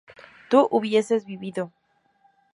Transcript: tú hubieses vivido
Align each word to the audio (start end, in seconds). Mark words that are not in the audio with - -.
tú 0.49 0.67
hubieses 0.71 1.27
vivido 1.27 1.71